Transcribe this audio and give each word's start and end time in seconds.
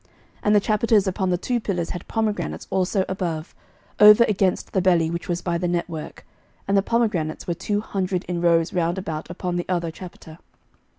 11:007:020 0.01 0.09
And 0.41 0.55
the 0.55 0.59
chapiters 0.59 1.05
upon 1.07 1.29
the 1.29 1.37
two 1.37 1.59
pillars 1.59 1.89
had 1.91 2.07
pomegranates 2.07 2.65
also 2.71 3.05
above, 3.07 3.53
over 3.99 4.23
against 4.23 4.71
the 4.73 4.81
belly 4.81 5.11
which 5.11 5.29
was 5.29 5.43
by 5.43 5.59
the 5.59 5.67
network: 5.67 6.25
and 6.67 6.75
the 6.75 6.81
pomegranates 6.81 7.45
were 7.45 7.53
two 7.53 7.81
hundred 7.81 8.23
in 8.23 8.41
rows 8.41 8.73
round 8.73 8.97
about 8.97 9.29
upon 9.29 9.57
the 9.57 9.65
other 9.69 9.91
chapiter. 9.91 10.39